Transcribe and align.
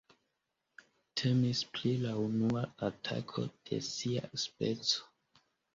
Temis 1.21 1.61
pri 1.77 1.93
la 2.07 2.15
unua 2.23 2.65
atako 2.91 3.47
de 3.69 3.85
sia 3.93 4.35
speco. 4.47 5.41